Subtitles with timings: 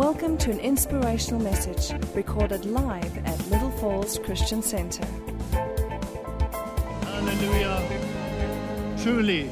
[0.00, 5.04] Welcome to an inspirational message recorded live at Little Falls Christian Center.
[7.02, 8.96] Hallelujah.
[9.02, 9.50] Truly,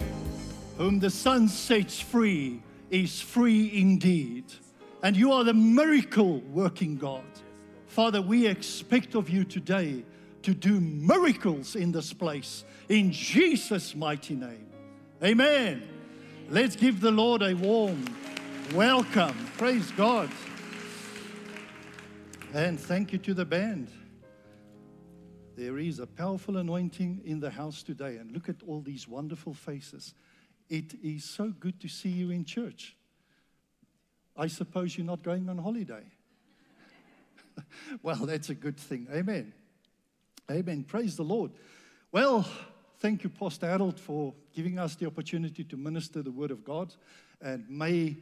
[0.79, 4.45] whom the Son sets free is free indeed.
[5.02, 7.27] And you are the miracle working God.
[7.87, 10.02] Father, we expect of you today
[10.45, 14.66] to do miracles in this place in Jesus' mighty name.
[15.23, 15.83] Amen.
[16.48, 18.02] Let's give the Lord a warm
[18.72, 19.34] welcome.
[19.56, 20.30] Praise God.
[22.54, 23.91] And thank you to the band.
[25.56, 28.16] There is a powerful anointing in the house today.
[28.16, 30.14] And look at all these wonderful faces.
[30.68, 32.96] It is so good to see you in church.
[34.36, 36.05] I suppose you're not going on holiday.
[38.02, 39.08] well, that's a good thing.
[39.12, 39.52] Amen.
[40.50, 40.84] Amen.
[40.84, 41.50] Praise the Lord.
[42.12, 42.46] Well,
[43.00, 46.94] thank you, Pastor Harold, for giving us the opportunity to minister the word of God.
[47.41, 48.16] And may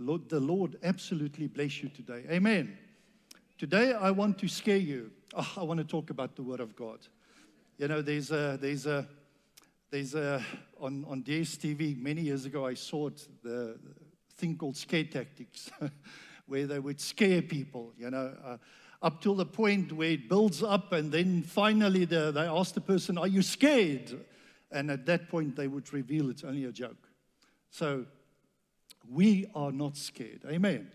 [0.00, 2.24] Lord, the Lord absolutely bless you today.
[2.30, 2.78] Amen.
[3.58, 5.10] Today, I want to scare you.
[5.34, 7.00] Oh, I want to talk about the word of God.
[7.76, 9.06] You know, there's a, there's a,
[9.90, 10.42] there's a,
[10.80, 13.78] on, on DSTV many years ago, I saw it, the
[14.38, 15.70] thing called scare tactics,
[16.46, 18.34] where they would scare people, you know.
[18.42, 18.56] Uh,
[19.02, 22.80] up till the point where it builds up, and then finally the, they ask the
[22.80, 24.18] person, Are you scared?
[24.72, 27.08] And at that point, they would reveal it's only a joke.
[27.70, 28.06] So
[29.10, 30.44] we are not scared.
[30.46, 30.88] Amen.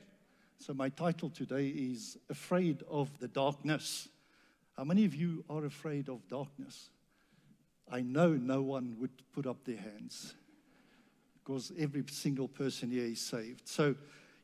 [0.58, 4.08] So my title today is Afraid of the Darkness.
[4.78, 6.90] How many of you are afraid of darkness?
[7.92, 10.34] I know no one would put up their hands
[11.36, 13.68] because every single person here is saved.
[13.68, 13.96] So,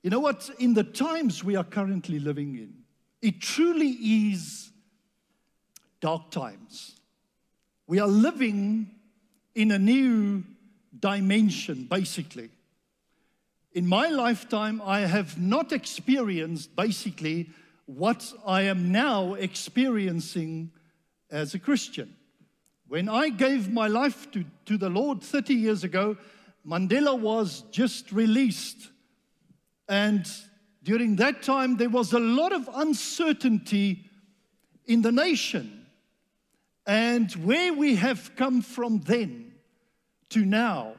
[0.04, 0.50] you know what?
[0.60, 2.74] In the times we are currently living in,
[3.22, 3.90] it truly
[4.32, 4.70] is
[6.02, 7.00] dark times.
[7.88, 8.92] We are living
[9.56, 10.44] in a new
[11.00, 12.50] dimension, basically.
[13.74, 17.50] In my lifetime, I have not experienced basically
[17.86, 20.72] what I am now experiencing
[21.30, 22.14] as a Christian.
[22.90, 26.18] When I gave my life to, to the Lord 30 years ago,
[26.68, 28.90] Mandela was just released.
[29.88, 30.30] And
[30.84, 34.04] during that time, there was a lot of uncertainty
[34.86, 35.86] in the nation.
[36.86, 39.54] And where we have come from then
[40.32, 40.96] to now,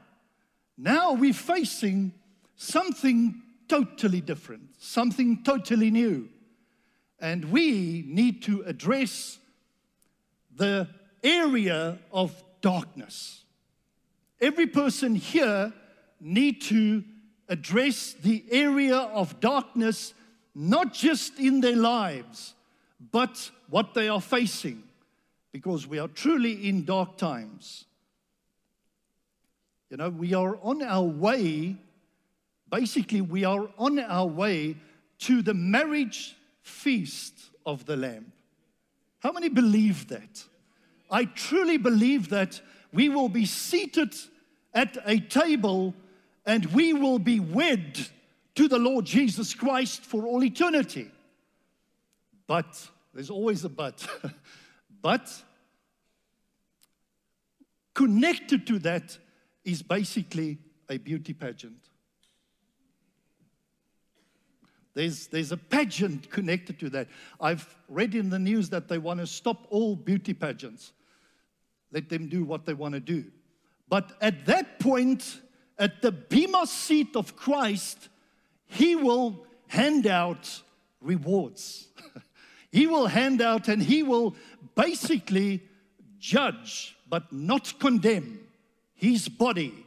[0.79, 2.15] now we're facing
[2.63, 6.29] something totally different, something totally new.
[7.19, 9.39] And we need to address
[10.55, 10.89] the
[11.23, 13.45] area of darkness.
[14.41, 15.73] Every person here
[16.21, 17.05] need to
[17.49, 20.15] address the area of darkness,
[20.55, 22.55] not just in their lives,
[23.11, 24.83] but what they are facing,
[25.53, 27.85] because we are truly in dark times.
[29.91, 31.77] You know, we are on our way,
[32.73, 34.75] basically, we are on our way
[35.19, 37.35] to the marriage feast
[37.67, 38.33] of the Lamb.
[39.21, 40.43] How many believe that?
[41.11, 42.61] I truly believe that
[42.93, 44.15] we will be seated
[44.75, 45.95] at a table
[46.47, 48.09] and we will be wed
[48.55, 51.11] to the Lord Jesus Christ for all eternity.
[52.47, 54.05] But, there's always a but,
[55.03, 55.31] but
[57.95, 59.19] connected to that
[59.63, 61.92] is basically a beauty pageant.
[64.95, 67.09] There's, there's a pageant connected to that.
[67.41, 70.93] I've read in the news that they want to stop all beauty pageants,
[71.91, 73.25] let them do what they want to do.
[73.89, 75.41] But at that point,
[75.79, 78.09] at the Bema seat of Christ,
[78.67, 80.63] He will hand out
[81.01, 81.89] rewards.
[82.71, 84.37] he will hand out and He will
[84.75, 85.63] basically
[86.19, 88.41] judge, but not condemn
[88.95, 89.87] His body,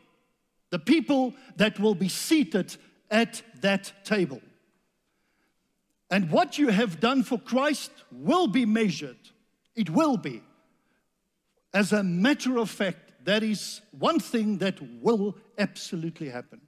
[0.71, 2.75] the people that will be seated
[3.09, 4.41] at that table.
[6.09, 9.17] And what you have done for Christ will be measured.
[9.75, 10.43] It will be.
[11.73, 16.61] As a matter of fact, that is one thing that will absolutely happen.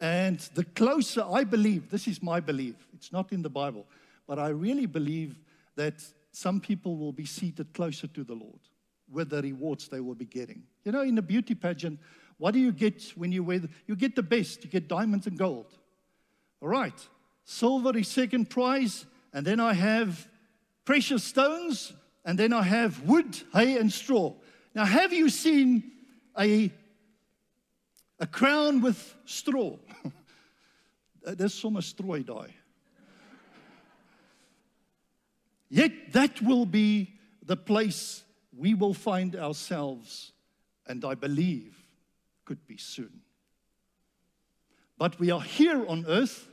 [0.00, 3.86] And the closer I believe, this is my belief, it's not in the Bible,
[4.26, 5.38] but I really believe
[5.76, 6.02] that
[6.32, 8.60] some people will be seated closer to the Lord
[9.10, 10.62] with the rewards they will be getting.
[10.84, 12.00] You know, in a beauty pageant,
[12.38, 13.60] what do you get when you wear?
[13.60, 14.64] The, you get the best.
[14.64, 15.78] You get diamonds and gold.
[16.60, 17.08] All right,
[17.44, 20.28] silver is second prize, and then I have
[20.84, 21.92] precious stones,
[22.24, 24.34] and then I have wood, hay, and straw.
[24.74, 25.92] Now, have you seen
[26.38, 26.72] a,
[28.18, 29.76] a crown with straw?
[31.36, 32.50] Dis sommer strooi daai.
[35.68, 38.24] Yet that will be the place
[38.56, 40.32] we will find ourselves,
[40.86, 41.76] and I believe
[42.44, 43.22] could be soon.
[44.98, 46.48] But we are here on earth.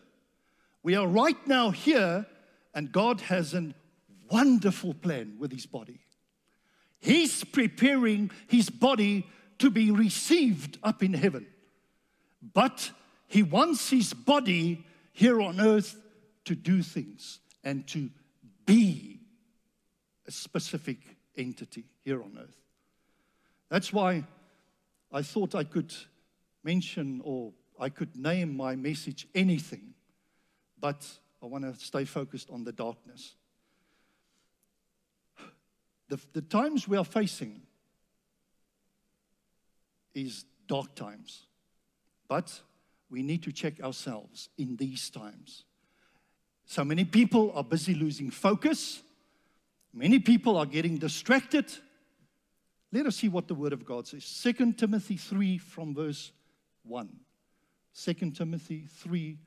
[0.83, 2.25] We are right now here,
[2.73, 3.73] and God has a
[4.29, 5.99] wonderful plan with his body.
[6.99, 9.25] He's preparing his body
[9.59, 11.47] to be received up in heaven.
[12.53, 12.91] But
[13.27, 15.95] he wants his body here on earth
[16.45, 18.09] to do things and to
[18.65, 19.19] be
[20.27, 20.97] a specific
[21.37, 22.57] entity here on earth.
[23.69, 24.23] That's why
[25.11, 25.93] I thought I could
[26.63, 29.93] mention or I could name my message anything,
[30.79, 31.05] but
[31.41, 33.35] I want to stay focused on the darkness.
[36.09, 37.61] The, the times we are facing
[40.13, 41.45] is dark times,
[42.27, 42.59] but
[43.09, 45.65] we need to check ourselves in these times.
[46.65, 49.01] So many people are busy losing focus.
[49.93, 51.65] Many people are getting distracted.
[52.91, 54.25] Let us see what the Word of God says.
[54.43, 56.31] 2 Timothy 3 from verse
[56.83, 57.09] 1.
[57.95, 59.37] 2 Timothy 3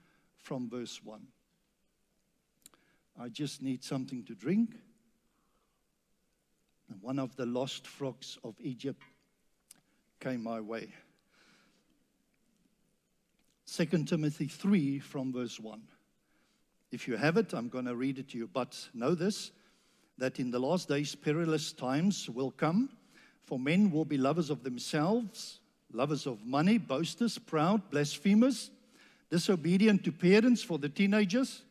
[0.43, 1.21] from verse 1.
[3.19, 4.75] I just need something to drink.
[6.91, 9.03] And one of the lost frogs of Egypt
[10.21, 10.93] came my way.
[13.73, 15.81] 2 Timothy 3 from verse 1.
[16.91, 18.47] If you have it, I'm going to read it to you.
[18.47, 19.53] But know this
[20.19, 22.91] that in the last days, perilous times will come,
[23.45, 25.61] for men will be lovers of themselves,
[25.91, 28.71] lovers of money, boasters, proud, blasphemers,
[29.33, 31.63] disobedient to parents for the teenagers,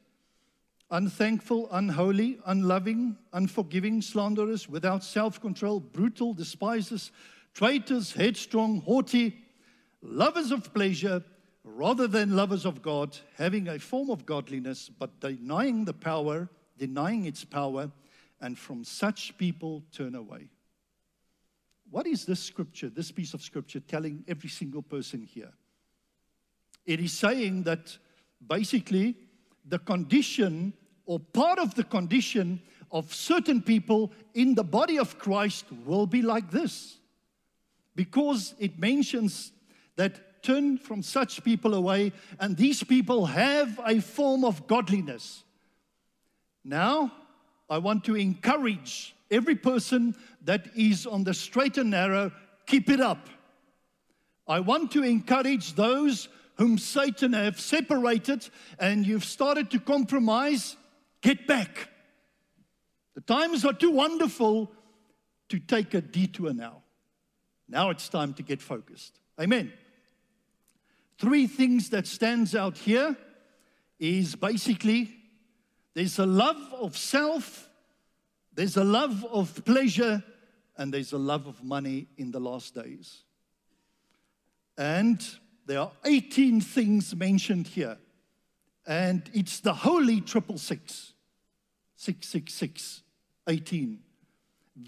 [0.89, 7.11] unthankful, unholy, unloving, unforgiving, slanderers, without self control, brutal, despisers,
[7.53, 9.37] traitors, headstrong, haughty,
[10.01, 11.23] lovers of pleasure
[11.63, 16.49] rather than lovers of God, having a form of godliness, but denying the power,
[16.79, 17.91] denying its power,
[18.41, 20.49] and from such people turn away.
[21.91, 25.53] What is this scripture, this piece of scripture, telling every single person here?
[26.85, 27.97] It is saying that
[28.47, 29.15] basically
[29.65, 30.73] the condition
[31.05, 32.61] or part of the condition
[32.91, 36.97] of certain people in the body of Christ will be like this.
[37.95, 39.51] Because it mentions
[39.95, 45.43] that turn from such people away, and these people have a form of godliness.
[46.63, 47.11] Now,
[47.69, 52.31] I want to encourage every person that is on the straight and narrow,
[52.65, 53.29] keep it up.
[54.47, 56.27] I want to encourage those
[56.61, 58.47] whom Satan have separated
[58.79, 60.75] and you've started to compromise,
[61.21, 61.89] get back.
[63.15, 64.71] The times are too wonderful
[65.49, 66.83] to take a detour now.
[67.67, 69.19] Now it's time to get focused.
[69.39, 69.73] Amen
[71.21, 73.15] three things that stands out here
[73.99, 75.15] is basically
[75.93, 77.69] there's a love of self,
[78.55, 80.23] there's a love of pleasure,
[80.77, 83.21] and there's a love of money in the last days.
[84.79, 85.23] And
[85.65, 87.97] there are 18 things mentioned here.
[88.85, 91.13] And it's the holy triple six,
[91.95, 93.03] 666,
[93.47, 93.99] 18.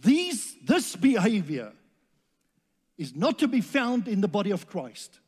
[0.02, 1.74] These, this behavior
[2.98, 5.20] is not to be found in the body of Christ.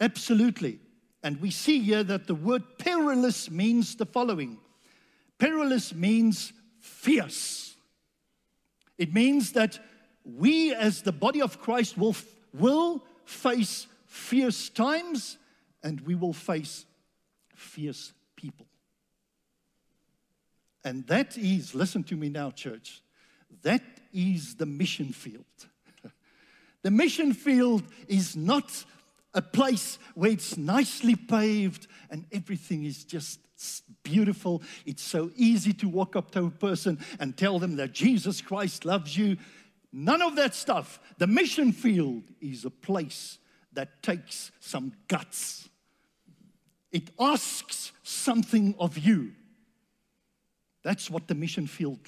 [0.00, 0.80] Absolutely.
[1.22, 4.58] And we see here that the word perilous means the following
[5.42, 7.74] perilous means fierce.
[8.96, 9.80] It means that
[10.24, 12.14] we, as the body of Christ, will,
[12.54, 15.38] will face fierce times
[15.82, 16.84] and we will face
[17.54, 18.66] fierce people.
[20.84, 23.02] And that is, listen to me now, church,
[23.62, 25.46] that is the mission field.
[26.82, 28.84] the mission field is not
[29.32, 33.40] a place where it's nicely paved and everything is just
[34.02, 34.62] beautiful.
[34.84, 38.84] It's so easy to walk up to a person and tell them that Jesus Christ
[38.84, 39.38] loves you.
[39.90, 41.00] None of that stuff.
[41.16, 43.38] The mission field is a place
[43.74, 45.68] that takes some guts.
[46.90, 49.32] It asks something of you.
[50.82, 52.00] That's what the mission field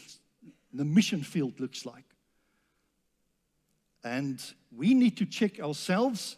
[0.75, 2.05] the mission field looks like.
[4.03, 4.43] And
[4.77, 6.37] we need to check ourselves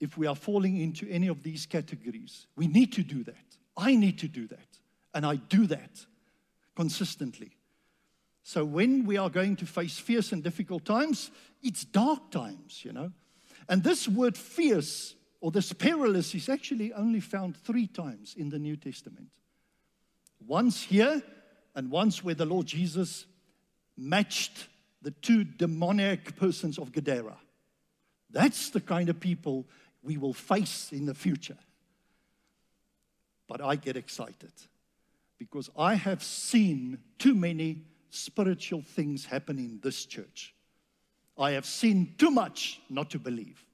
[0.00, 2.46] if we are falling into any of these categories.
[2.56, 3.36] We need to do that.
[3.76, 4.78] I need to do that.
[5.14, 6.04] And I do that
[6.74, 7.52] consistently.
[8.42, 11.30] So when we are going to face fierce and difficult times,
[11.62, 13.12] it's dark times, you know.
[13.68, 18.58] And this word fierce or this perilous is actually only found three times in the
[18.58, 19.28] New Testament.
[20.46, 21.22] Once here,
[21.74, 23.26] and once where the Lord Jesus
[23.96, 24.68] matched
[25.00, 27.36] the two demoniac persons of Gadara.
[28.30, 29.66] That's the kind of people
[30.02, 31.58] we will face in the future.
[33.48, 34.52] But I get excited
[35.38, 40.51] because I have seen too many spiritual things happen in this church.
[41.42, 43.64] I have seen too much not to believe.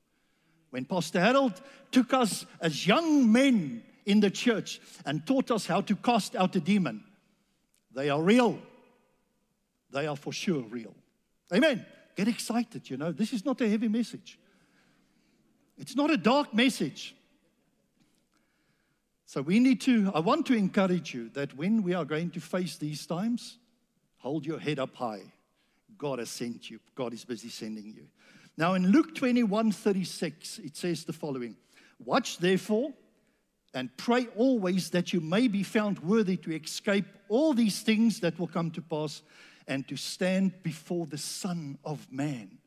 [0.70, 1.60] When Pastor Harold
[1.92, 6.56] took us as young men in the church and taught us how to cast out
[6.56, 7.04] a demon.
[7.94, 8.58] They are real.
[9.90, 10.94] They are for sure real.
[11.52, 11.84] Amen.
[12.16, 13.12] Get excited, you know.
[13.12, 14.38] This is not a heavy message,
[15.76, 17.14] it's not a dark message.
[19.26, 22.40] So we need to, I want to encourage you that when we are going to
[22.40, 23.58] face these times,
[24.16, 25.20] hold your head up high.
[25.98, 28.06] God has sent you, God is busy sending you.
[28.56, 31.56] Now in Luke 21 36, it says the following
[32.04, 32.92] Watch therefore
[33.74, 38.38] and pray always that you may be found worthy to escape all these things that
[38.38, 39.22] will come to pass
[39.66, 42.58] and to stand before the Son of Man.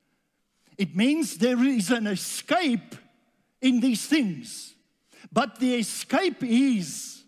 [0.77, 2.95] It means there is an escape
[3.61, 4.75] in these things,
[5.31, 7.23] but the escape is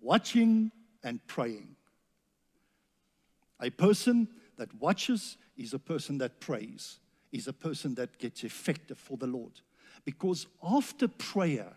[0.00, 1.76] watching and praying.
[3.60, 4.28] A person
[4.58, 6.98] that watches is a person that prays,
[7.32, 9.52] is a person that gets effective for the Lord.
[10.04, 11.72] Because after prayer,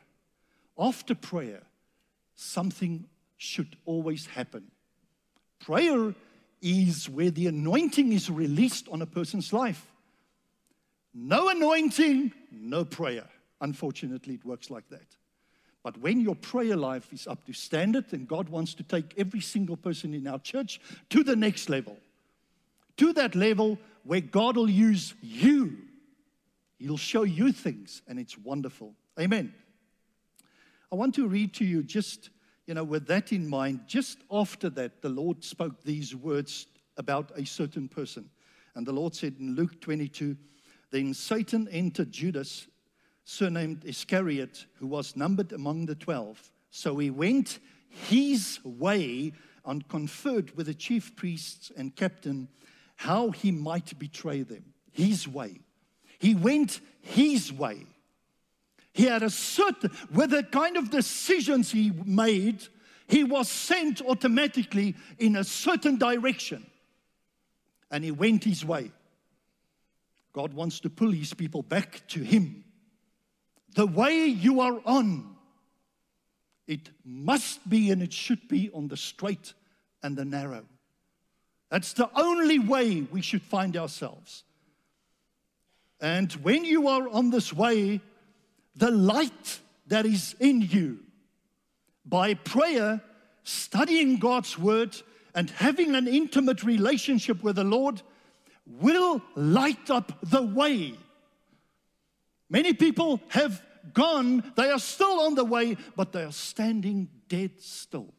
[0.77, 1.61] after prayer,
[2.35, 3.05] something
[3.37, 4.69] should always happen.
[5.59, 6.13] Prayer
[6.61, 9.87] is where the anointing is released on a person's life.
[11.13, 13.27] No anointing, no prayer.
[13.59, 15.17] Unfortunately, it works like that.
[15.83, 19.41] But when your prayer life is up to standard, and God wants to take every
[19.41, 21.97] single person in our church to the next level,
[23.01, 25.75] to that level where God will use you.
[26.77, 28.93] He'll show you things, and it's wonderful.
[29.19, 29.55] Amen.
[30.91, 32.29] I want to read to you just,
[32.67, 37.31] you know, with that in mind, just after that, the Lord spoke these words about
[37.35, 38.29] a certain person.
[38.75, 40.37] And the Lord said in Luke 22,
[40.91, 42.67] then Satan entered Judas,
[43.23, 46.51] surnamed Iscariot, who was numbered among the twelve.
[46.69, 47.57] So he went
[47.89, 49.33] his way
[49.65, 52.47] and conferred with the chief priests and captain
[53.01, 54.63] how he might betray them.
[54.91, 55.59] His way.
[56.19, 57.87] He went his way.
[58.93, 62.63] He had a certain, with the kind of decisions he made,
[63.07, 66.63] he was sent automatically in a certain direction.
[67.89, 68.91] And he went his way.
[70.31, 72.63] God wants to pull his people back to him.
[73.73, 75.37] The way you are on,
[76.67, 79.55] it must be and it should be on the straight
[80.03, 80.65] and the narrow.
[81.71, 84.43] That's the only way we should find ourselves.
[86.01, 88.01] And when you are on this way,
[88.75, 90.99] the light that is in you,
[92.05, 93.01] by prayer,
[93.43, 95.01] studying God's word,
[95.33, 98.01] and having an intimate relationship with the Lord,
[98.65, 100.95] will light up the way.
[102.49, 103.63] Many people have
[103.93, 108.13] gone, they are still on the way, but they are standing dead still.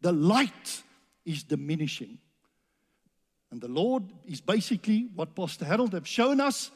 [0.00, 0.82] The light
[1.24, 2.18] is diminishing.
[3.50, 6.70] And the Lord is basically what Pastor Harold have shown us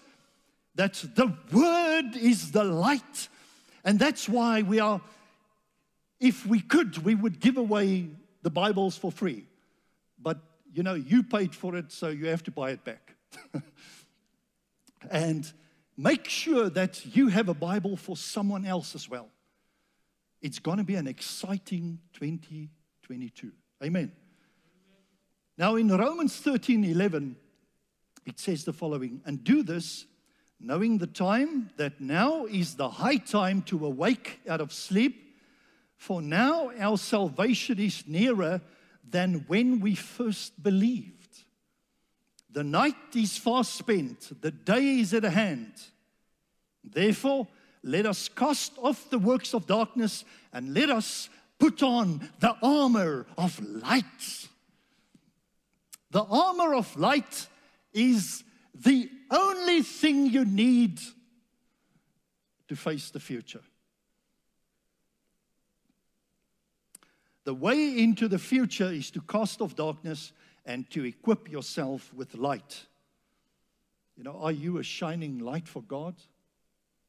[0.74, 3.28] that the Word is the light.
[3.84, 5.00] And that's why we are,
[6.18, 8.08] if we could, we would give away
[8.42, 9.46] the Bibles for free.
[10.20, 10.38] But
[10.72, 13.14] you know, you paid for it, so you have to buy it back.
[15.10, 15.50] and
[15.96, 19.28] make sure that you have a Bible for someone else as well.
[20.42, 23.52] It's going to be an exciting 2022.
[23.82, 24.12] Amen.
[25.56, 27.36] Now, in Romans 13 11,
[28.26, 30.06] it says the following And do this,
[30.58, 35.36] knowing the time that now is the high time to awake out of sleep,
[35.96, 38.60] for now our salvation is nearer
[39.08, 41.12] than when we first believed.
[42.50, 45.72] The night is fast spent, the day is at hand.
[46.82, 47.48] Therefore,
[47.82, 53.26] let us cast off the works of darkness and let us put on the armor
[53.36, 54.48] of light.
[56.14, 57.48] The armor of light
[57.92, 61.00] is the only thing you need
[62.68, 63.62] to face the future.
[67.42, 70.30] The way into the future is to cast off darkness
[70.64, 72.86] and to equip yourself with light.
[74.16, 76.14] You know, are you a shining light for God?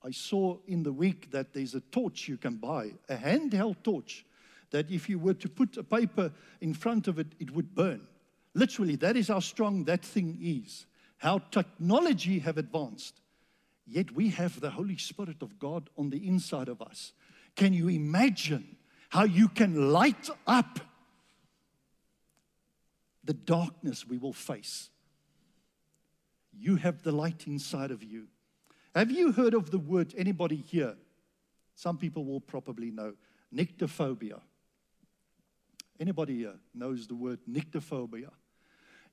[0.03, 4.25] I saw in the week that there's a torch you can buy, a handheld torch,
[4.71, 8.07] that if you were to put a paper in front of it, it would burn.
[8.55, 10.87] Literally, that is how strong that thing is.
[11.17, 13.21] How technology have advanced.
[13.85, 17.13] Yet we have the Holy Spirit of God on the inside of us.
[17.55, 18.77] Can you imagine
[19.09, 20.79] how you can light up
[23.25, 24.89] the darkness we will face.
[26.53, 28.27] You have the light inside of you.
[28.93, 30.95] Have you heard of the word, anybody here?
[31.75, 33.13] Some people will probably know.
[33.53, 34.39] Nyctophobia.
[35.99, 38.29] Anybody here knows the word nyctophobia?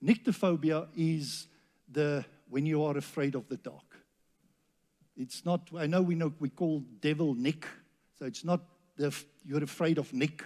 [0.03, 1.47] Nyctophobia is
[1.91, 3.85] the when you are afraid of the dark.
[5.17, 7.67] It's not, I know we know we call devil Nick,
[8.19, 8.61] So it's not
[8.97, 10.45] the, you're afraid of Nick,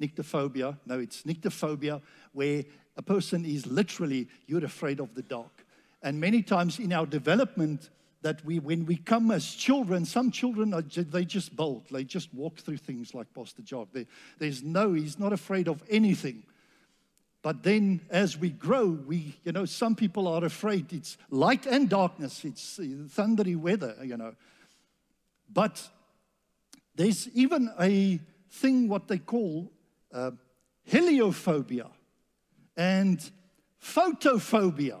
[0.00, 0.78] nyctophobia.
[0.86, 2.00] No, it's nyctophobia,
[2.32, 2.64] where
[2.96, 5.64] a person is literally, you're afraid of the dark.
[6.02, 7.90] And many times in our development,
[8.22, 11.86] that we, when we come as children, some children are they just bolt.
[11.90, 13.88] They just walk through things like Pastor Jock.
[13.92, 14.06] They,
[14.38, 16.42] there's no, he's not afraid of anything.
[17.46, 20.92] But then as we grow, we, you know, some people are afraid.
[20.92, 22.44] It's light and darkness.
[22.44, 22.80] It's
[23.14, 24.34] thundery weather, you know.
[25.48, 25.80] But
[26.96, 28.18] there's even a
[28.50, 29.70] thing what they call
[30.12, 30.32] uh,
[30.90, 31.88] heliophobia
[32.76, 33.20] and
[33.80, 35.00] photophobia.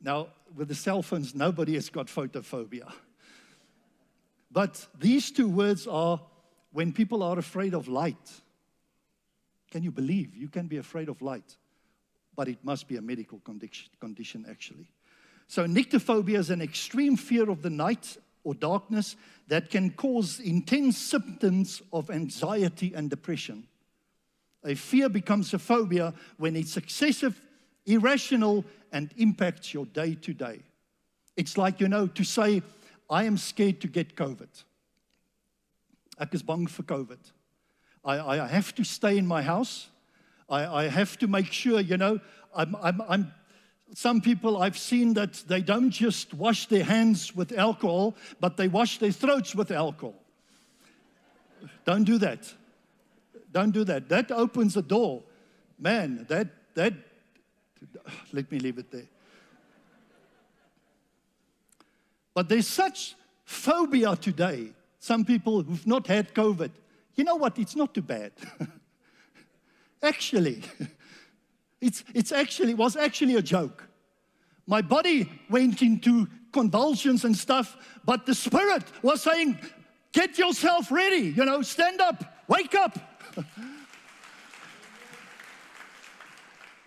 [0.00, 2.88] Now, with the cell phones, nobody has got photophobia.
[4.48, 6.20] But these two words are
[6.70, 8.30] when people are afraid of light.
[9.72, 11.56] Can you believe you can be afraid of light?
[12.40, 13.38] But it must be a medical
[14.00, 14.90] condition, actually.
[15.46, 19.16] So, nyctophobia is an extreme fear of the night or darkness
[19.48, 23.64] that can cause intense symptoms of anxiety and depression.
[24.64, 27.38] A fear becomes a phobia when it's excessive,
[27.84, 30.60] irrational, and impacts your day to day.
[31.36, 32.62] It's like, you know, to say,
[33.10, 34.64] I am scared to get COVID.
[36.18, 37.20] Ek is bang vir COVID.
[38.02, 39.89] I, I have to stay in my house.
[40.50, 42.20] I, I have to make sure, you know,
[42.54, 43.32] I'm, I'm, I'm,
[43.94, 48.68] some people I've seen that they don't just wash their hands with alcohol, but they
[48.68, 50.14] wash their throats with alcohol.
[51.84, 52.52] Don't do that.
[53.52, 54.08] Don't do that.
[54.08, 55.22] That opens a door.
[55.78, 56.94] Man, that, that,
[58.32, 59.08] let me leave it there.
[62.34, 63.14] But there's such
[63.44, 64.72] phobia today.
[64.98, 66.70] Some people who've not had COVID,
[67.14, 67.58] you know what?
[67.58, 68.32] It's not too bad.
[70.02, 70.62] actually,
[71.80, 73.86] it's, it's actually, was actually a joke.
[74.66, 79.58] My body went into convulsions and stuff, but the spirit was saying,
[80.12, 82.98] Get yourself ready, you know, stand up, wake up.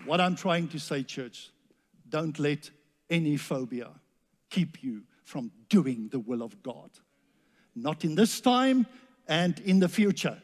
[0.05, 1.51] what I'm trying to say, church,
[2.09, 2.69] don't let
[3.09, 3.91] any phobia
[4.49, 6.89] keep you from doing the will of God.
[7.75, 8.85] Not in this time
[9.27, 10.41] and in the future.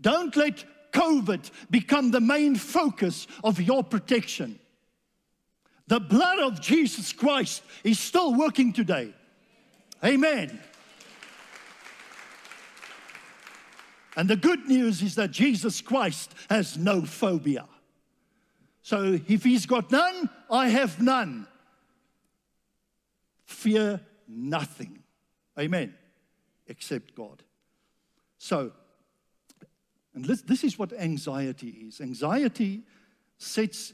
[0.00, 0.64] Don't let
[0.96, 4.58] COVID become the main focus of your protection.
[5.88, 9.12] The blood of Jesus Christ is still working today.
[10.02, 10.58] Amen.
[14.16, 17.66] And the good news is that Jesus Christ has no phobia.
[18.82, 21.46] So if he's got none, I have none.
[23.44, 25.02] Fear nothing.
[25.58, 25.94] Amen.
[26.66, 27.42] Except God.
[28.38, 28.72] So,
[30.16, 32.82] and this, is what anxiety is anxiety
[33.36, 33.92] sets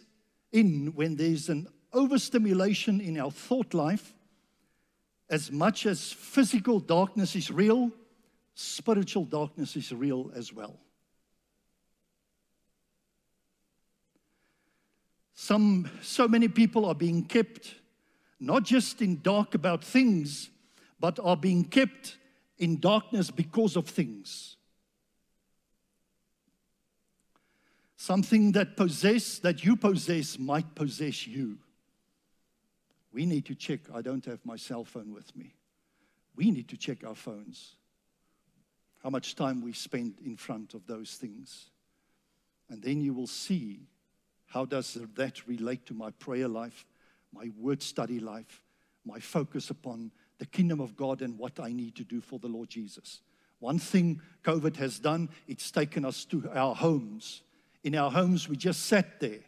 [0.52, 4.14] in when there's an overstimulation in our thought life.
[5.28, 7.90] As much as physical darkness is real,
[8.54, 10.78] spiritual darkness is real as well.
[15.34, 17.74] Some, so many people are being kept
[18.38, 20.50] not just in dark about things,
[21.00, 22.16] but are being kept
[22.58, 24.56] in darkness because of things.
[28.02, 31.58] Something that possess that you possess might possess you.
[33.12, 33.78] We need to check.
[33.94, 35.54] I don't have my cell phone with me.
[36.34, 37.76] We need to check our phones.
[39.04, 41.70] How much time we spend in front of those things.
[42.68, 43.86] And then you will see
[44.46, 46.84] how does that relate to my prayer life,
[47.32, 48.64] my word study life,
[49.04, 52.48] my focus upon the kingdom of God and what I need to do for the
[52.48, 53.20] Lord Jesus.
[53.60, 57.42] One thing COVID has done, it's taken us to our homes
[57.84, 59.40] in our homes, we just sat there.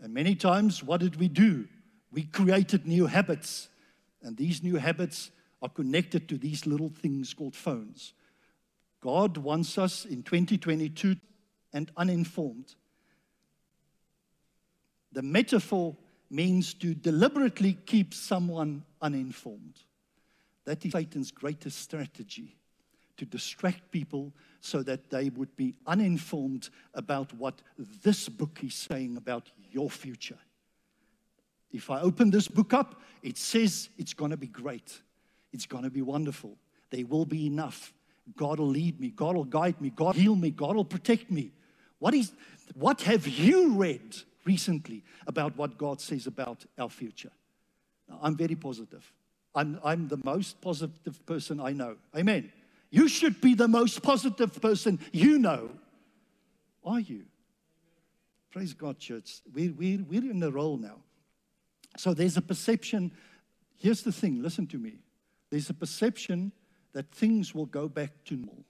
[0.00, 1.68] And many times, what did we do?
[2.10, 3.68] We created new habits.
[4.22, 5.30] And these new habits
[5.62, 8.14] are connected to these little things called phones.
[9.00, 11.16] God wants us in 2022
[11.72, 12.74] and uninformed.
[15.12, 15.96] The metaphor
[16.30, 19.78] means to deliberately keep someone uninformed.
[20.64, 22.56] That is Satan's greatest strategy
[23.16, 27.62] to distract people so that they would be uninformed about what
[28.02, 30.38] this book is saying about your future.
[31.72, 35.00] If I open this book up, it says it's going to be great.
[35.52, 36.56] It's going to be wonderful.
[36.90, 37.92] There will be enough.
[38.36, 39.10] God will lead me.
[39.10, 39.90] God will guide me.
[39.90, 40.50] God will heal me.
[40.50, 41.50] God will protect me.
[41.98, 42.32] What, is,
[42.74, 47.30] what have you read recently about what God says about our future?
[48.22, 49.12] I'm very positive.
[49.54, 51.96] I'm, I'm the most positive person I know.
[52.16, 52.52] Amen.
[52.90, 55.70] You should be the most positive person you know.
[56.84, 57.24] Are you?
[58.50, 59.40] Praise God, church.
[59.52, 60.96] We're, we're, we're in the role now.
[61.96, 63.12] So there's a perception.
[63.76, 64.98] Here's the thing listen to me.
[65.50, 66.52] There's a perception
[66.92, 68.64] that things will go back to normal.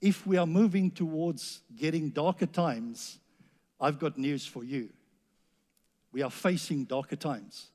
[0.00, 3.18] if we are moving towards getting darker times,
[3.80, 4.90] I've got news for you.
[6.12, 7.70] We are facing darker times.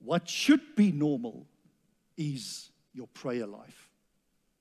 [0.00, 1.46] What should be normal
[2.20, 3.88] is your prayer life.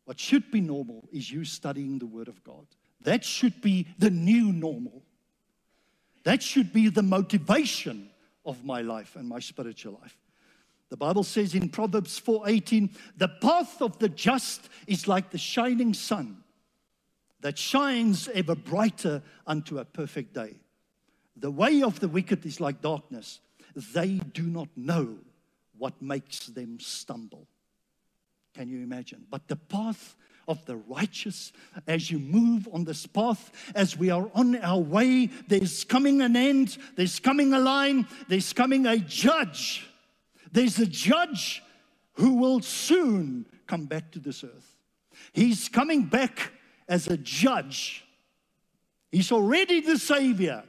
[0.05, 2.65] What should be normal is you studying the Word of God.
[3.01, 5.03] That should be the new normal.
[6.23, 8.09] That should be the motivation
[8.45, 10.17] of my life and my spiritual life.
[10.89, 15.93] The Bible says in Proverbs 4:18, "The path of the just is like the shining
[15.93, 16.43] sun
[17.41, 20.59] that shines ever brighter unto a perfect day.
[21.35, 23.39] The way of the wicked is like darkness.
[23.75, 25.19] They do not know
[25.79, 27.47] what makes them stumble."
[28.53, 29.25] Can you imagine?
[29.29, 30.15] But the path
[30.47, 31.51] of the righteous
[31.87, 36.35] as you move on this path, as we are on our way, there's coming an
[36.35, 39.89] end, there's coming a line, there's coming a judge
[40.51, 41.63] there's a judge
[42.13, 44.75] who will soon come back to this earth.
[45.31, 46.51] He's coming back
[46.87, 48.03] as a judge.
[49.11, 50.63] He's already the Savior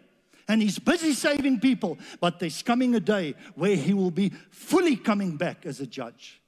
[0.50, 4.96] and he's busy saving people, but there's coming a day where he will be fully
[4.96, 6.42] coming back as a judge.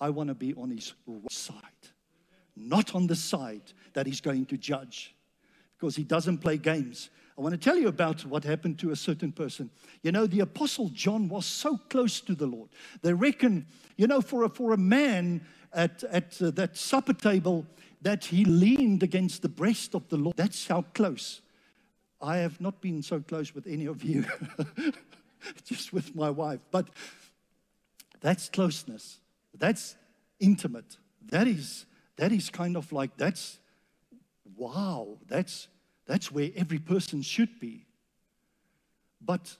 [0.00, 1.82] I want to be on his right side,
[2.56, 5.14] not on the side that he's going to judge,
[5.78, 7.10] because he doesn't play games.
[7.38, 9.70] I want to tell you about what happened to a certain person.
[10.02, 12.68] You know, the Apostle John was so close to the Lord.
[13.00, 13.64] They reckon,
[13.96, 17.64] you know, for a, for a man at, at uh, that supper table,
[18.00, 20.36] that he leaned against the breast of the Lord.
[20.36, 21.42] That's how close.
[22.22, 24.24] I have not been so close with any of you,
[25.64, 26.60] just with my wife.
[26.70, 26.88] But
[28.20, 29.18] that's closeness.
[29.58, 29.96] That's
[30.38, 30.96] intimate.
[31.30, 31.84] That is,
[32.16, 33.58] that is kind of like, that's,
[34.56, 35.66] wow, that's,
[36.06, 37.86] that's where every person should be.
[39.20, 39.56] But,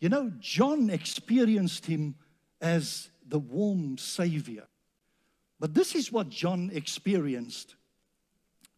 [0.00, 2.14] you know, John experienced him
[2.60, 4.64] as the warm Savior.
[5.60, 7.74] But this is what John experienced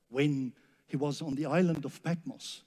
[0.08, 0.52] when
[0.86, 2.62] he was on the island of Patmos.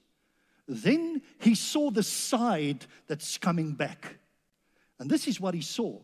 [0.67, 4.15] Then he saw the side that's coming back.
[4.99, 5.99] And this is what he saw.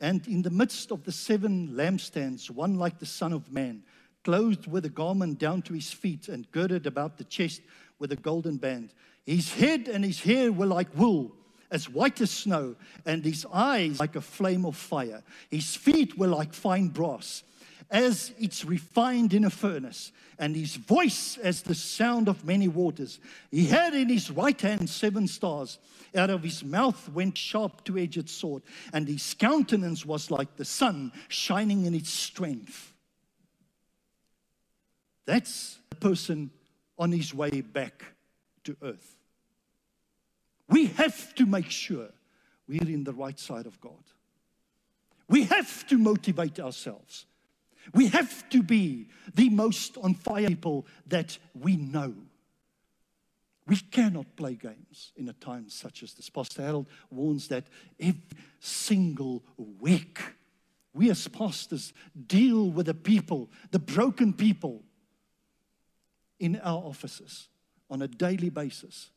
[0.00, 3.82] And in the midst of the seven lampstands, one like the Son of Man,
[4.22, 7.62] clothed with a garment down to his feet and girded about the chest
[7.98, 8.92] with a golden band.
[9.24, 11.34] His head and his hair were like wool,
[11.70, 15.22] as white as snow, and his eyes like a flame of fire.
[15.50, 17.42] His feet were like fine brass,
[17.90, 23.20] as it's refined in a furnace, and his voice as the sound of many waters.
[23.50, 25.78] He had in his right hand seven stars.
[26.16, 30.64] Out of his mouth went sharp two edged sword, and his countenance was like the
[30.64, 32.92] sun shining in its strength.
[35.26, 36.50] That's a person
[36.98, 38.04] on his way back
[38.64, 39.16] to earth.
[40.68, 42.08] We have to make sure
[42.66, 44.02] we're in the right side of God.
[45.28, 47.26] We have to motivate ourselves.
[47.92, 52.14] We have to be the most on fire people that we know.
[53.66, 56.28] We cannot play games in a time such as this.
[56.28, 57.66] Pastor Harold warns that
[57.98, 58.20] every
[58.60, 60.20] single week,
[60.92, 61.92] we as pastors
[62.26, 64.82] deal with the people, the broken people
[66.38, 67.48] in our offices
[67.90, 69.10] on a daily basis.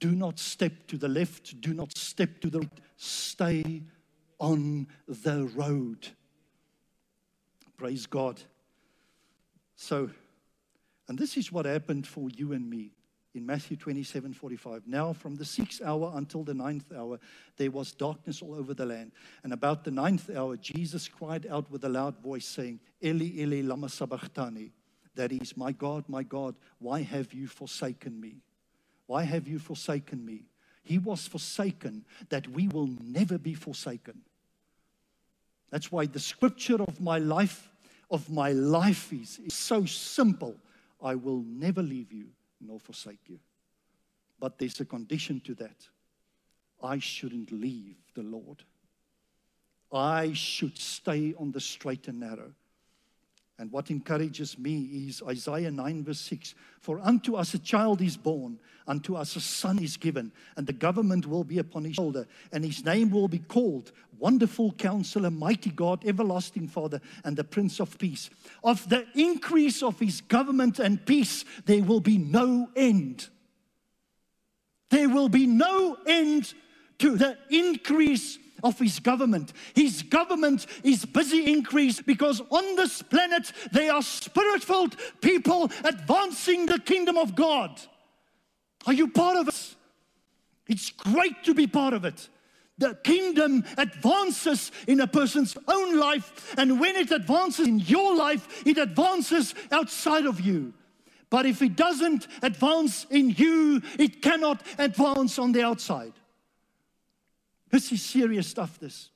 [0.00, 3.82] Do not step to the left, do not step to the right, stay
[4.40, 6.08] on the road.
[7.84, 8.40] Praise God.
[9.76, 10.08] So,
[11.06, 12.92] and this is what happened for you and me
[13.34, 14.84] in Matthew 27 45.
[14.86, 17.20] Now, from the sixth hour until the ninth hour,
[17.58, 19.12] there was darkness all over the land.
[19.42, 23.60] And about the ninth hour, Jesus cried out with a loud voice, saying, Eli, Eli,
[23.60, 24.72] Lama Sabachthani
[25.14, 28.36] that is, My God, my God, why have you forsaken me?
[29.08, 30.44] Why have you forsaken me?
[30.84, 34.22] He was forsaken that we will never be forsaken.
[35.74, 37.68] That's why the scripture of my life,
[38.14, 40.54] of my life is, is so simple.
[41.02, 42.28] I will never leave you
[42.60, 43.40] nor forsake you.
[44.38, 45.88] But there's a condition to that.
[46.80, 48.62] I shouldn't leave the Lord.
[49.92, 52.52] I should stay on the straight and narrow.
[53.58, 58.16] And what encourages me is Isaiah 9, verse 6 For unto us a child is
[58.16, 62.26] born, unto us a son is given, and the government will be upon his shoulder,
[62.50, 67.78] and his name will be called Wonderful Counselor, Mighty God, Everlasting Father, and the Prince
[67.78, 68.28] of Peace.
[68.64, 73.28] Of the increase of his government and peace, there will be no end.
[74.90, 76.54] There will be no end
[76.98, 79.52] to the increase of his government.
[79.74, 86.80] His government is busy increase because on this planet they are spirit-filled people advancing the
[86.80, 87.80] kingdom of God.
[88.86, 89.74] Are you part of it?
[90.66, 92.28] It's great to be part of it.
[92.78, 98.66] The kingdom advances in a person's own life, and when it advances in your life,
[98.66, 100.72] it advances outside of you.
[101.30, 106.14] But if it doesn't advance in you, it cannot advance on the outside.
[107.74, 109.10] This is serious stuff, this.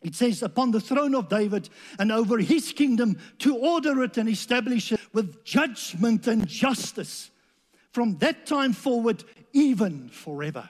[0.00, 1.68] It says, upon the throne of David
[1.98, 7.30] and over his kingdom to order it and establish it with judgment and justice
[7.92, 10.68] from that time forward, even forever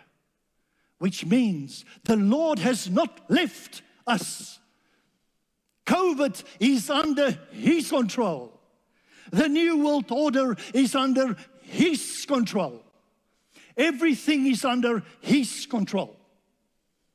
[0.98, 4.58] which means the Lord has not left us.
[5.86, 8.58] COVID is under His control.
[9.30, 12.82] The New World Order is under His control.
[13.76, 16.16] Everything is under His control.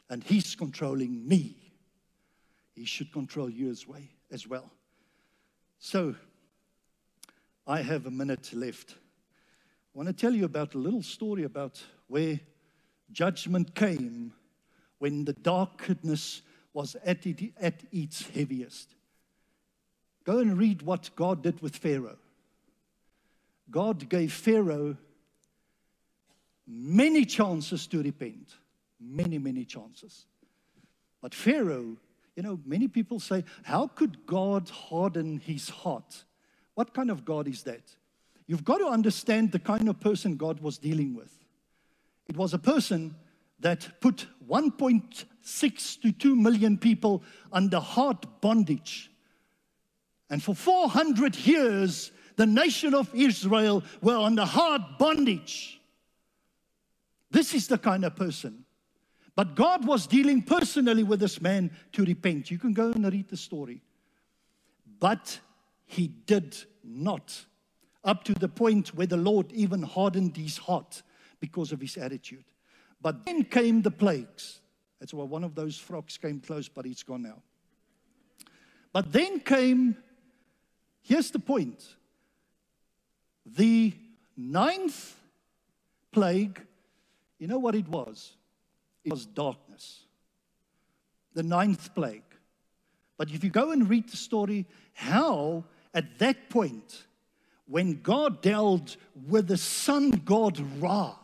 [0.10, 1.56] And He's controlling me.
[2.74, 4.72] He should control you as, way, as well.
[5.80, 6.16] So,
[7.68, 8.96] I have a minute left.
[9.94, 12.40] I want to tell you about a little story about where
[13.12, 14.34] Judgment came
[15.00, 16.42] when the darkness
[16.74, 18.96] was at, it, at its heaviest.
[20.24, 22.18] Go and read what God did with Pharaoh.
[23.72, 24.98] God gave Pharaoh
[26.68, 28.54] many chances to repent.
[29.00, 30.26] Many, many chances.
[31.22, 31.98] But Pharaoh,
[32.36, 36.24] you know, many people say, How could God harden his heart?
[36.76, 37.82] What kind of God is that?
[38.48, 41.32] You've got to understand the kind of person God was dealing with.
[42.28, 43.16] It was a person
[43.60, 49.12] that put 1.6 to 2 million people under hard bondage.
[50.30, 55.82] And for 400 years, the nation of Israel were under hard bondage.
[57.32, 58.66] This is the kind of person.
[59.40, 62.52] But God was dealing personally with this man to repent.
[62.52, 63.82] You can go and read the story.
[65.00, 65.40] But
[65.86, 67.46] he did not,
[68.04, 71.04] up to the point where the Lord even hardened his heart
[71.40, 72.44] because of his attitude.
[73.02, 74.60] But then came the plagues.
[75.00, 77.42] That's why one of those frogs came close, but it's gone now.
[78.92, 79.96] But then came,
[81.02, 81.96] here's the point
[83.46, 83.94] the
[84.36, 85.16] ninth
[86.12, 86.60] plague,
[87.38, 88.36] you know what it was?
[89.10, 90.06] Was darkness.
[91.34, 92.24] The ninth plague.
[93.18, 97.06] But if you go and read the story, how at that point,
[97.66, 101.16] when God dealt with the sun god Ra,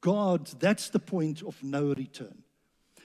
[0.00, 2.42] God, that's the point of no return.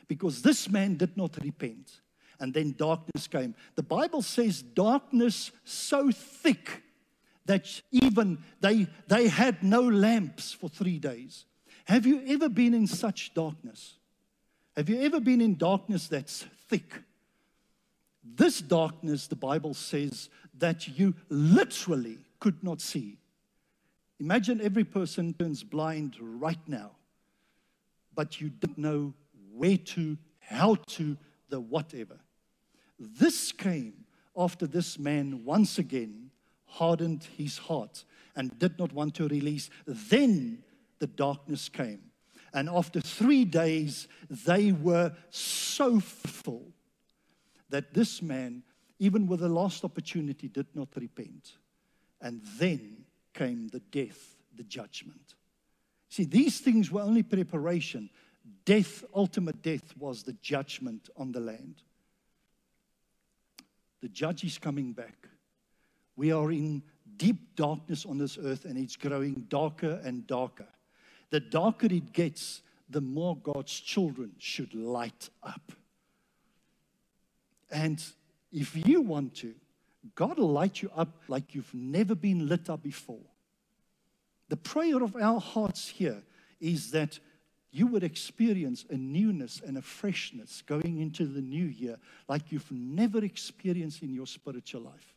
[0.07, 2.01] Because this man did not repent.
[2.39, 3.55] And then darkness came.
[3.75, 6.83] The Bible says darkness so thick
[7.45, 11.45] that even they, they had no lamps for three days.
[11.87, 13.95] Have you ever been in such darkness?
[14.75, 17.01] Have you ever been in darkness that's thick?
[18.21, 23.17] This darkness, the Bible says, that you literally could not see.
[24.19, 26.91] Imagine every person turns blind right now,
[28.13, 29.13] but you don't know
[29.53, 31.15] where to, how to,
[31.47, 32.17] the whatever.
[32.99, 34.03] This came
[34.35, 36.31] after this man once again
[36.65, 38.03] hardened his heart
[38.35, 39.69] and did not want to release.
[39.85, 40.63] Then
[40.99, 42.01] the darkness came.
[42.53, 46.71] And after three days, they were so full
[47.69, 48.63] that this man,
[48.99, 51.53] even with the last opportunity, did not repent.
[52.21, 55.35] And then came the death, the judgment.
[56.09, 58.09] See, these things were only preparation.
[58.65, 61.75] Death, ultimate death, was the judgment on the land.
[64.01, 65.27] The judge is coming back.
[66.15, 66.81] We are in
[67.17, 70.67] deep darkness on this earth, and it's growing darker and darker.
[71.29, 75.71] The darker it gets, the more God's children should light up.
[77.69, 78.03] And
[78.51, 79.53] if you want to,
[80.15, 83.25] God will light you up like you've never been lit up before.
[84.49, 86.23] The prayer of our hearts here
[86.61, 87.19] is that
[87.71, 91.97] you would experience a newness and a freshness going into the new year
[92.29, 95.13] like you've never experienced in your spiritual life.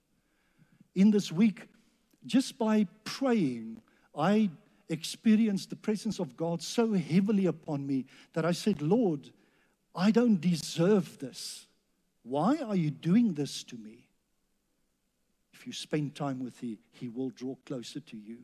[0.96, 1.68] In this week,
[2.26, 3.80] just by praying,
[4.14, 4.50] I
[4.90, 9.30] experienced the presence of God so heavily upon me that I said, Lord,
[9.94, 11.66] I don't deserve this.
[12.22, 14.08] Why are you doing this to me?
[15.54, 18.38] If you spend time with Him, He will draw closer to you.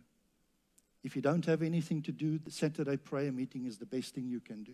[1.05, 4.29] If you don't have anything to do, the Saturday prayer meeting is the best thing
[4.29, 4.73] you can do.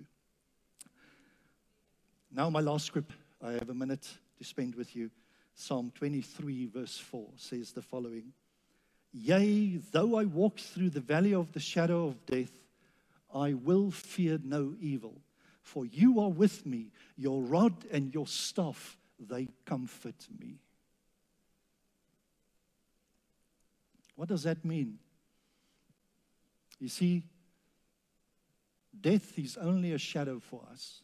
[2.31, 4.09] Now, my last script, I have a minute
[4.39, 5.11] to spend with you.
[5.55, 8.33] Psalm 23, verse 4 says the following
[9.13, 12.53] Yea, though I walk through the valley of the shadow of death,
[13.35, 15.21] I will fear no evil,
[15.63, 16.91] for you are with me.
[17.17, 20.59] Your rod and your staff, they comfort me.
[24.17, 24.99] What does that mean?
[26.79, 27.23] You see,
[28.99, 31.03] death is only a shadow for us.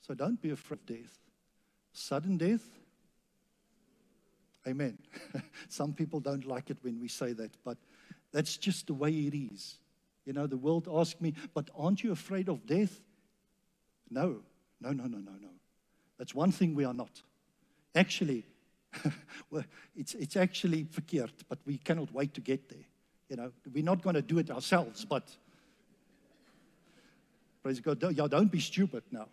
[0.00, 1.18] So don't be afraid of death.
[1.92, 2.68] Sudden death,
[4.66, 4.98] amen.
[5.68, 7.78] Some people don't like it when we say that, but
[8.32, 9.78] that's just the way it is.
[10.24, 13.00] You know, the world asks me, but aren't you afraid of death?
[14.10, 14.40] No,
[14.80, 15.48] no, no, no, no, no.
[16.18, 17.22] That's one thing we are not.
[17.94, 18.44] Actually,
[19.50, 19.64] well,
[19.96, 22.84] it's, it's actually verkeerd, but we cannot wait to get there.
[23.28, 25.28] You know, we're not going to do it ourselves, but
[27.62, 29.26] praise God, don't, yeah, don't be stupid now.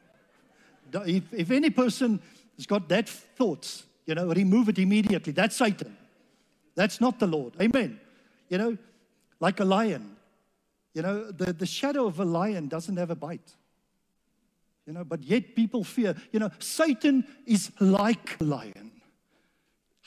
[0.93, 2.19] If, if any person
[2.57, 5.31] has got that thoughts, you know, remove it immediately.
[5.31, 5.95] That's Satan.
[6.75, 7.53] That's not the Lord.
[7.61, 7.97] Amen.
[8.49, 8.77] You know,
[9.39, 10.17] like a lion.
[10.93, 13.55] You know, the, the shadow of a lion doesn't have a bite.
[14.85, 16.13] You know, but yet people fear.
[16.33, 18.91] You know, Satan is like a lion.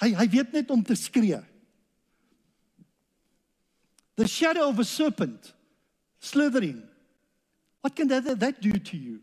[0.03, 1.43] Hy hy weet net om te skree.
[4.17, 5.55] The shadow of a serpent
[6.21, 6.83] slithering.
[7.81, 9.21] What can that, that do to you?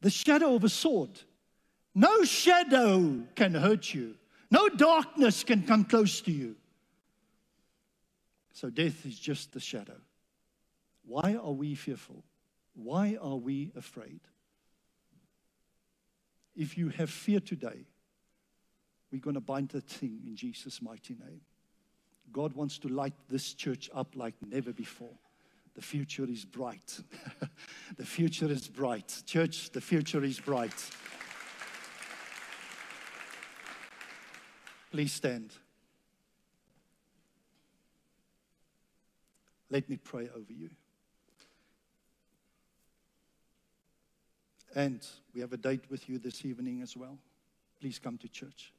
[0.00, 1.20] The shadow of a sword.
[1.98, 4.14] No shadow can hurt you.
[4.52, 6.54] No darkness can come close to you.
[8.52, 9.96] So death is just the shadow.
[11.04, 12.22] Why are we fearful?
[12.74, 14.20] Why are we afraid?
[16.54, 17.86] If you have fear today,
[19.10, 21.40] we're going to bind that thing in Jesus' mighty name.
[22.32, 25.18] God wants to light this church up like never before.
[25.74, 27.00] The future is bright.
[27.96, 29.20] the future is bright.
[29.26, 30.90] Church, the future is bright.
[34.90, 35.52] Please stand.
[39.70, 40.70] Let me pray over you.
[44.74, 47.18] And we have a date with you this evening as well.
[47.80, 48.72] Please come to church.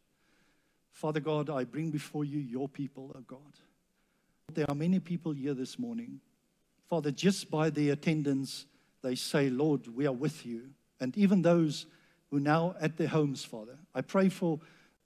[0.91, 3.37] Father God, I bring before you your people, oh God.
[4.53, 6.19] There are many people here this morning.
[6.89, 8.65] Father, just by the attendance,
[9.03, 10.69] they say, Lord, we are with you.
[10.99, 11.85] And even those
[12.31, 14.59] who now at their homes, Father, I pray for